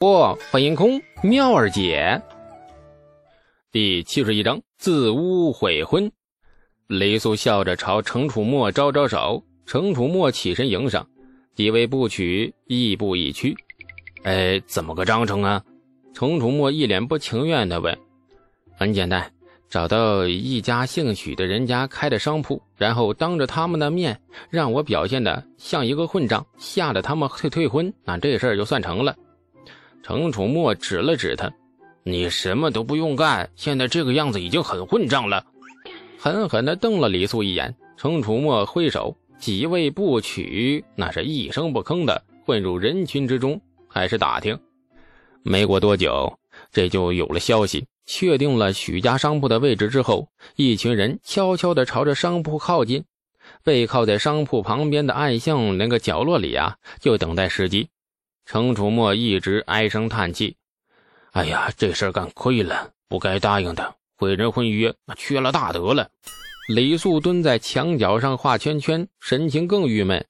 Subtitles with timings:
[0.00, 2.22] 不，欢迎空妙儿姐。
[3.70, 6.10] 第七十一章自污悔婚。
[6.86, 11.06] 李素笑着朝程楚墨招招手，程楚墨起身迎上，
[11.54, 13.54] 几位不取，亦步亦趋。
[14.22, 15.62] 哎，怎么个章程啊？
[16.14, 17.94] 程楚墨一脸不情愿地问。
[18.78, 19.30] 很简单，
[19.68, 29.14] 找到一家姓许的人家开的商铺，然后当着他们的面让我表现的像一个混账，吓得他们退退婚，那这事儿就算成了。
[30.02, 31.52] 程楚墨指了指他
[32.02, 35.44] ：“你什么都不用干，现在这个样子已经很混账了。”
[36.18, 37.74] 狠狠地瞪了李素一眼。
[37.96, 44.58] 程楚墨挥手，几位不取，那是一声不吭的混入人群之中，开始打听。
[45.42, 46.38] 没过多久，
[46.72, 53.04] 这就有了消息，确定了许家商铺的位置之后，一群人悄悄地朝着商铺靠近，
[53.62, 57.90] 背靠在商铺旁边的暗巷那个角落里啊，就等待时机。
[58.50, 60.56] 程楚墨一直唉声叹气
[61.30, 63.94] ：“哎呀，这事儿干亏了，不该答应的。
[64.16, 66.08] 毁人婚约，缺了大德了。”
[66.68, 70.26] 李素蹲在墙角上画圈圈，神情更郁闷：“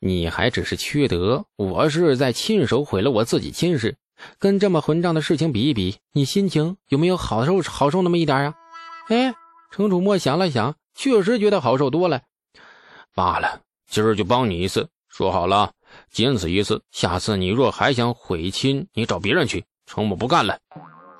[0.00, 3.98] 你还只是缺德，我是在亲手毁了我自己亲事。
[4.38, 8.54] 跟这么混账的事情比一比，你心情有没有好受好受那么一点啊？”
[9.08, 9.34] 哎，
[9.70, 12.22] 程楚墨想了想，确实觉得好受多了。
[13.14, 15.70] 罢了，今儿就帮你一次，说好了。
[16.10, 19.64] 仅此一次，下次你若还想毁亲，你找别人去。
[19.86, 20.58] 程某不干了。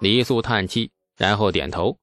[0.01, 1.98] 李素叹气，然后点头。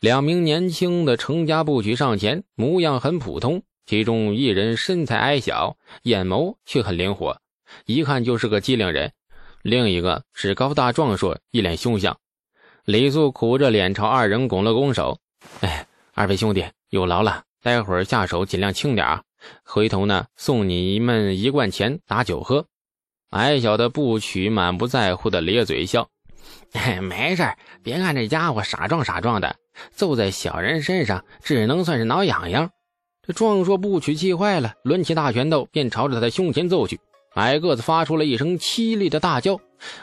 [0.00, 7.40] 两名年轻的程家部曲上前，模样很普通，其中一人身材矮小，眼眸却很灵活，
[7.86, 9.10] 一看就是个机灵人；
[9.62, 12.18] 另一个是高大壮硕，一脸凶相。
[12.84, 15.18] 李素苦着脸朝二人拱了拱手
[15.60, 19.22] ：“哎，二位兄弟有劳了，待会儿下手尽量轻点啊。”
[19.64, 22.66] 回头呢，送你们一罐钱打酒喝。
[23.30, 26.08] 矮小的不取满不在乎的咧嘴笑，
[27.02, 29.56] 没事别看这家伙傻壮傻壮的，
[29.90, 32.70] 揍在小人身上只能算是挠痒痒。
[33.26, 37.00] 这壮硕不取气坏了，抡起大拳头便朝着他的胸前揍去。
[37.34, 39.58] 矮个子发出了一声凄厉的大叫，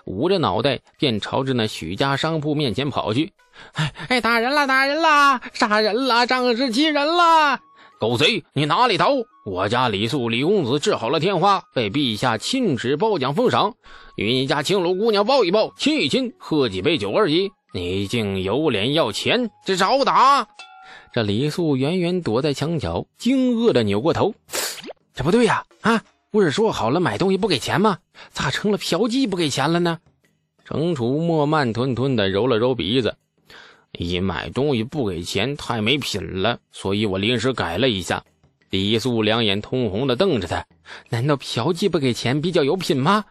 [0.05, 3.31] 捂着脑袋便朝着那许家商铺面前跑去。
[3.73, 7.59] 哎 哎，打人了，打人了，杀人了，仗势欺人了！
[8.01, 9.11] 狗贼，你哪里逃？
[9.45, 13.75] 我家李素李公子治好了天花，被陛下亲旨褒奖封赏，
[14.15, 17.51] 与你家青楼姑娘抱一抱，亲一亲，喝几杯酒而已。
[17.75, 19.51] 你竟有脸要钱？
[19.63, 20.47] 这找打！
[21.13, 24.33] 这李素远远躲在墙角，惊愕的扭过头。
[25.13, 25.63] 这不对呀！
[25.81, 26.01] 啊，
[26.31, 27.99] 不是说好了买东西不给钱吗？
[28.31, 29.99] 咋成了嫖妓不给钱了呢？
[30.65, 33.15] 程楚墨慢吞吞的揉了揉鼻子。
[34.01, 38.23] 一买东西不给钱，太没品了，所以我临时改了一下。
[38.69, 40.65] 李素两眼通红的瞪着他，
[41.09, 43.25] 难道嫖妓不给钱比较有品吗？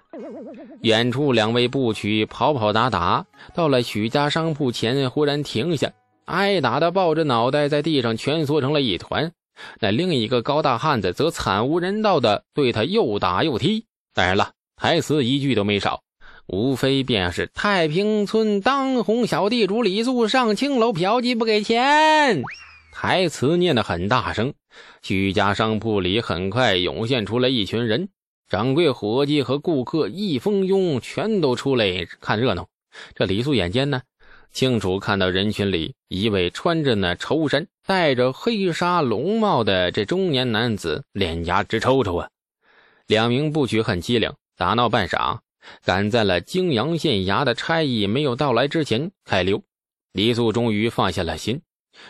[0.82, 5.92] 远处两位不取跑跑打打，到了许家商铺前，忽然停下，
[6.26, 9.32] 挨打的抱着脑袋在地上蜷缩成了一团。
[9.78, 13.84] 那另一个高大汉子则惨无人道的对他又打又踢。
[14.14, 16.02] 当然了，台词一句都没少。
[16.53, 22.43] 无非便是太平村当红小地主李素上青楼嫖妓不给钱，
[22.93, 24.53] 台词念得很大声。
[25.00, 28.09] 许家商铺里很快涌现出了一群人，
[28.49, 32.67] 掌柜、伙计和顾客一蜂拥，全都出来看热闹。
[33.15, 34.03] 这李素眼尖呢，
[34.50, 42.28] 清楚看到人群里一位穿着那绸衫、戴着黑纱龙帽的这中年男子，脸颊直抽抽啊。
[43.06, 45.38] 两名部曲很机灵，打闹半晌。
[45.84, 49.62] 赶在了泾阳县衙的差役没有到来之前开溜，
[50.12, 51.60] 李素终于放下了心。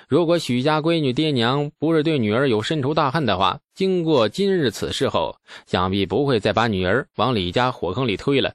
[0.08, 8.52] 如果许家闺女爹娘不是对女儿有深仇大恨的话，经过今日此事后，想必不会再把女儿往李家火坑里推了。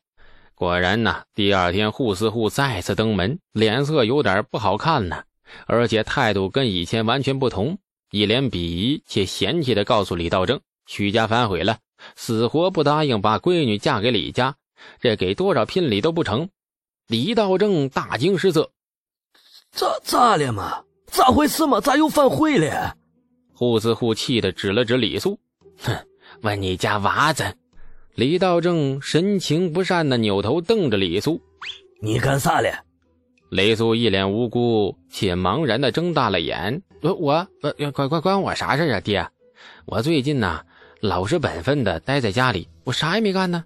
[0.54, 5.24] 果然呐，第二天扈四户再次登门，脸色有点不好看呢，
[5.66, 7.78] 而且态度跟以前完全不同，
[8.12, 11.80] 一脸鄙夷且嫌弃地告诉李道正，许家反悔了，
[12.16, 14.56] 死活不答应把闺女嫁给李家。
[15.00, 16.50] 这给多少聘礼都不成，
[17.08, 18.72] 李道正大惊失色。
[19.72, 20.84] 咋咋了嘛？
[21.08, 21.80] 咋回事嘛？
[21.82, 22.96] 咋又反悔了？
[23.58, 25.40] 扈四户气的指了指李素，
[25.80, 25.96] 哼，
[26.42, 27.44] 问你家娃子。
[28.16, 31.42] 李道正神情不善的扭头瞪着李素，
[32.02, 32.70] 你干啥了？
[33.50, 36.82] 雷素一脸无辜且茫然的睁大了眼。
[37.02, 39.00] 我我呃，关关关我啥事啊？
[39.00, 39.30] 爹，
[39.86, 40.64] 我最近呐
[41.00, 43.64] 老实本分的待在家里，我啥也没干呢。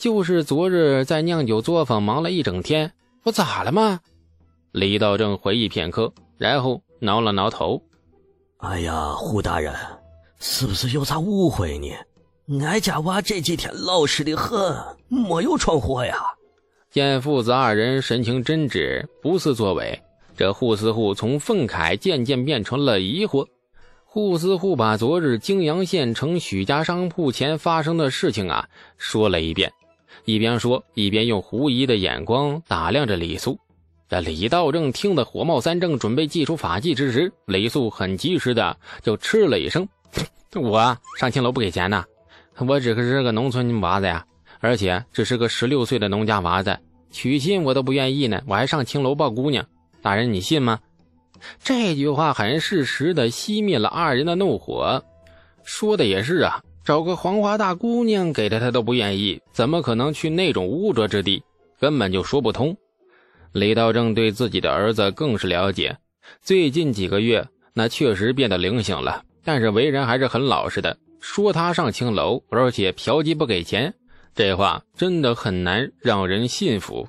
[0.00, 2.90] 就是昨日在酿酒作坊忙了一整天，
[3.22, 4.00] 我咋了吗？
[4.72, 7.82] 李道正回忆片刻，然后挠了挠头。
[8.56, 9.74] 哎呀，胡大人，
[10.38, 11.90] 是不是有啥误会呢？
[12.64, 14.74] 俺家娃这几天老实的很，
[15.08, 16.16] 没有闯祸呀。
[16.90, 20.00] 见父子二人神情真挚，不似作伪，
[20.34, 23.46] 这扈思户从愤慨渐渐变成了疑惑。
[24.10, 28.66] 扈思户把昨日泾阳县城许家商铺前发生的事情啊
[28.96, 29.70] 说了一遍，
[30.24, 33.58] 一边说一边用狐疑的眼光打量着李素。
[34.08, 39.88] 这李道正听得火冒三丈，准备祭出法器之时，李素很及时的就嗤了一声
[40.54, 42.04] ：“我上青楼不给钱呢，
[42.58, 44.24] 我只是个农村娃子呀。”
[44.62, 46.78] 而且只是个十六岁的农家娃子，
[47.10, 49.64] 娶亲我都不愿意呢，我还上青楼抱姑娘，
[50.02, 50.78] 大人你信吗？
[51.64, 55.02] 这句话很适时的熄灭了二人的怒火。
[55.64, 61.42] 说的也是啊，找个黄花大姑娘给他他都不愿意，怎么可能去那种污浊之地？
[61.78, 62.76] 根本就说不通。
[63.52, 65.96] 李道正对自己的儿子更是了解，
[66.42, 70.96] 最近几个月那确实变得灵性了，但是为人还是很老实的。
[71.20, 73.94] 说他上青楼，而且嫖妓不给钱。
[74.34, 77.08] 这话真的很难让人信服，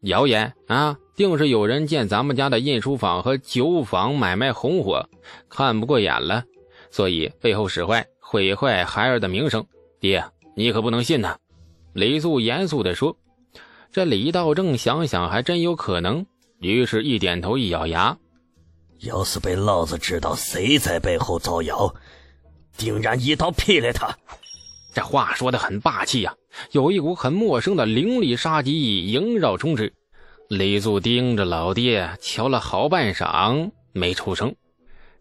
[0.00, 5.08] 谣言啊，定是有人见咱们家的印书坊和酒坊买卖红火，
[5.48, 6.44] 看不过眼了，
[6.90, 9.66] 所以背后使坏，毁坏孩儿的名声。
[10.00, 10.24] 爹，
[10.56, 11.36] 你可不能信呐！
[11.92, 13.14] 李素严肃地说。
[13.92, 16.24] 这李道正想想，还真有可能，
[16.58, 18.16] 于是一点头，一咬牙
[19.04, 21.94] ：“要是被老子知道谁在背后造谣，
[22.78, 24.16] 定然一刀劈了他。”
[24.94, 26.34] 这话说的很霸气呀，
[26.70, 29.92] 有一股很陌生的凌厉杀机萦绕充斥。
[30.48, 34.54] 李素盯着老爹瞧了好半晌，没出声。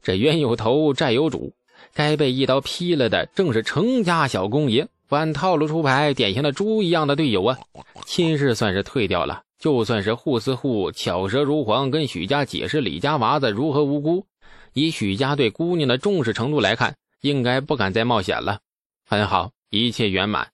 [0.02, 1.54] 这冤有头债有主，
[1.94, 7.58] 该被一刀劈了的正是程家小公爷，反套路出牌，典型的猪一样的队友啊！
[8.06, 14.26] 亲事算是退掉了，就算是扈思户巧舌如簧，跟许家解释李家娃子如何无辜，
[14.74, 18.60] 以许家对姑娘的重视程度来看，应该不敢再冒险了。
[19.08, 19.52] 很好。
[19.74, 20.50] 一切圆满，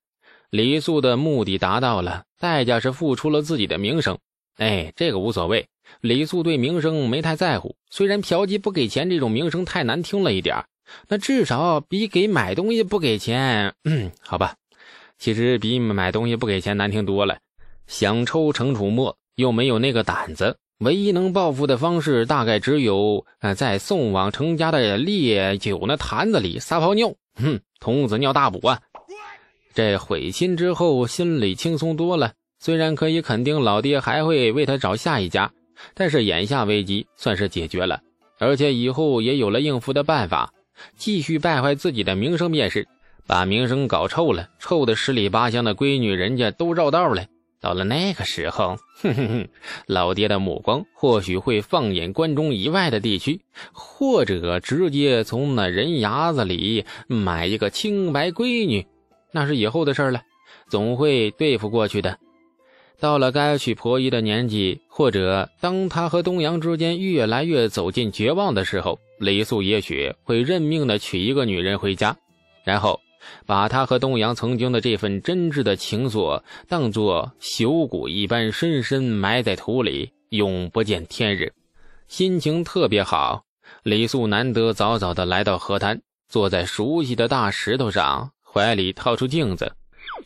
[0.52, 4.16] 李素的目的达到了，代价是付出了自己的名声。
[4.58, 5.68] 哎，这个无所谓，
[6.02, 7.76] 李素对名声没太在乎。
[7.90, 10.64] 虽然嫖妓不给钱这种名声太难听了一点
[11.08, 14.56] 那至少比给买东西不给钱，嗯，好吧，
[15.18, 17.38] 其实比买东西不给钱难听多了。
[17.88, 27.14] 想抽程楚墨又没有那个胆子，唯一能报复的方式大概只有呃，在送往程家的烈酒那坛子里撒泡尿。
[27.36, 28.80] 哼，童子尿大补啊！
[29.74, 32.34] 这悔亲之后，心里轻松多了。
[32.60, 35.52] 虽然可以肯定老爹还会为他找下一家，
[35.94, 38.02] 但是眼下危机算是解决了，
[38.40, 40.52] 而且以后也有了应付的办法。
[40.96, 42.88] 继续败坏自己的名声便是，
[43.26, 47.26] 把名声搞臭了，臭的十里八乡的闺女人家都绕道了。
[47.60, 49.48] 到了那个时候， 哼哼哼，
[49.88, 53.42] 老爹的目光或许会放眼关中以外的地区，
[53.74, 58.86] 或者直接从那人牙子里买一个清白闺女。
[59.32, 60.22] 那是以后的事了，
[60.70, 62.20] 总会对付过去的。
[63.00, 72.18] 到了该娶婆姨的年纪，或者当他和东阳之间越来越走进绝望的时候，李素也许会认命的娶一个女人回家，
[72.64, 73.00] 然后
[73.46, 81.54] 把他和东阳曾经的这份真挚的情愫当作朽骨一般深深埋在土里，永不见天日。
[82.08, 83.44] 心情特别好，
[83.84, 88.32] 李素难得早早的来到河滩，坐在熟悉的大石头上。
[88.50, 89.72] 怀里掏出镜子，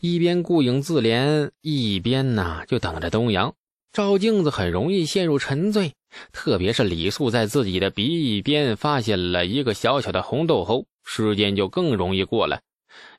[0.04, 3.54] 一边顾影自怜，一边呢就等着东阳。
[3.92, 5.92] 照镜子很容易陷入沉醉，
[6.32, 12.62] 特别是李素在自己的鼻翼边发现了一个小小的红豆后，时间就更容易过了。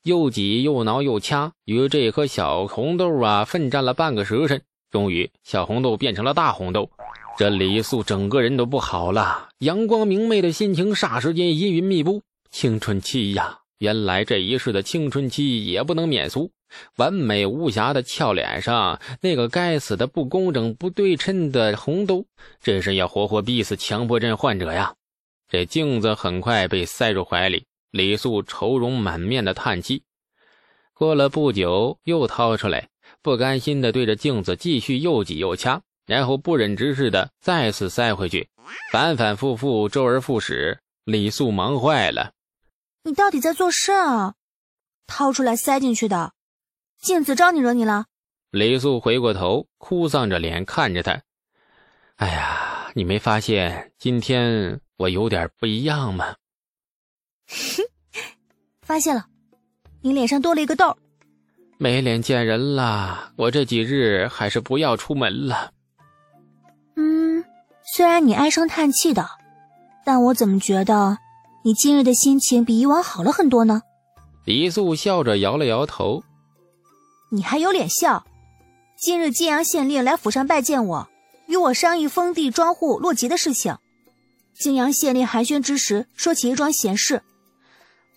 [0.03, 6.91] 又挤又挠又掐，与这颗小红豆啊奋战了半个时辰，终于小红豆变成了大红豆。
[7.37, 13.59] 这李素整个人都不好了，阳光明媚的心情霎时间阴云密布，青春期呀。
[13.79, 16.51] 原来这一世的青春期也不能免俗，
[16.97, 22.25] 完美无瑕的俏脸上那个该死的不工整不对称的红豆，
[22.61, 24.95] 这是要活活逼死强迫症患者呀！
[25.49, 30.03] 这镜子很快被塞入怀里，李素愁容满面的叹气。
[30.93, 32.89] 过了不久，又掏出来，
[33.21, 38.47] 不甘心的对着镜子继续又挤又掐，然后不忍直视的再次塞回去，
[38.91, 40.79] 反反复复，周而复始。
[41.03, 42.31] 李素忙坏了。
[43.03, 44.35] 你到底在做甚啊？
[45.05, 46.31] 掏出来塞进去的
[47.03, 48.05] 镜子招你惹你了？
[48.49, 51.19] 李素回过头，哭丧着脸看着他。
[52.15, 56.35] 哎呀，你没发现今天我有点不一样吗？
[57.49, 57.83] 哼，
[58.81, 59.25] 发现了，
[60.01, 60.97] 你脸上多了一个痘。
[61.77, 65.73] 没脸见人了，我这几日还是不要出门了。
[66.95, 67.43] 嗯，
[67.97, 69.27] 虽然你唉声叹气的，
[70.05, 71.17] 但我怎么觉得？
[71.65, 73.81] 你今日的心情比以往好了很多呢。
[74.45, 76.23] 李素笑着摇了摇头。
[77.33, 78.27] 你还有脸笑？
[78.95, 81.09] 今日晋阳县令来府上拜见我，
[81.47, 83.75] 与我商议封地庄户落籍的事情。
[84.53, 87.23] 泾阳县令寒暄之时，说起一桩闲事：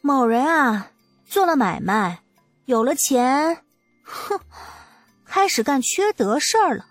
[0.03, 0.91] 某人啊，
[1.25, 2.21] 做了买卖，
[2.67, 3.65] 有了钱，
[4.05, 4.39] 哼，
[5.25, 6.85] 开始干缺德事儿了。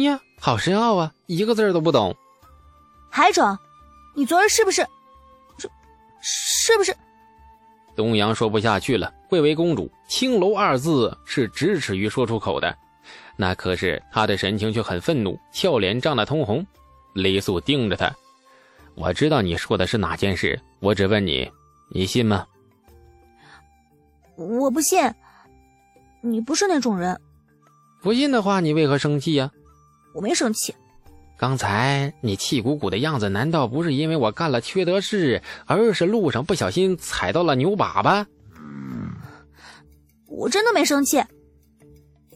[0.00, 2.16] 呀，好深奥啊，一个字都不懂。
[3.10, 3.58] 海总，
[4.14, 4.88] 你昨儿是不是？
[5.58, 5.68] 是，
[6.22, 6.96] 是不是？
[7.94, 9.12] 东阳说不下去了。
[9.28, 12.76] 贵为公主，青楼二字是咫尺于说出口的，
[13.36, 16.64] 那可是他的神情却很愤怒，俏脸涨得通红。
[17.14, 18.14] 李素盯着他，
[18.94, 21.50] 我知道你说的是哪件事，我只问你，
[21.90, 22.46] 你信吗？
[24.36, 25.00] 我不信，
[26.20, 27.20] 你不是那种人。
[28.02, 29.50] 不信的话，你为何生气呀？
[30.12, 30.74] 我没生气。
[31.44, 38.24] 刚才你气鼓鼓的样子，难道不是因为我干了缺德事，而是路上不小心踩到了牛粑粑？
[40.26, 41.22] 我真的没生气。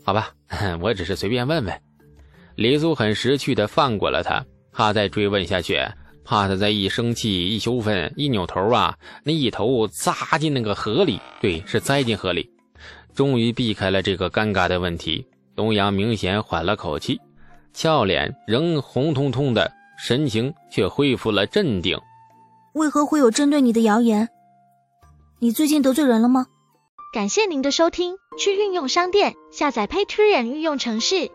[0.04, 0.34] 好吧，
[0.82, 1.80] 我只是随便问问。
[2.54, 5.80] 李苏很识趣的放过了他，怕再追问下去，
[6.22, 11.18] 怕他再一生气、一羞愤、一扭头啊，那一头扎进那个河里。
[11.40, 12.50] 对，是栽进河里。
[13.14, 17.18] 终于避开了这个尴尬的问题，东阳明显缓了口气。
[17.80, 21.96] 俏脸仍红彤彤的，神情却恢复了镇定。
[22.72, 24.28] 为何会有针对你的谣言？
[25.38, 26.46] 你最近得罪人了吗？
[27.12, 31.30] 感谢您的收听，去运用商店下载 Patreon 运用城市，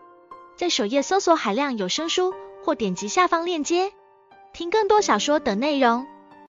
[0.54, 3.90] 在首页搜索海量有声书，或点击下方链接
[4.52, 6.06] 听更多小说等内容。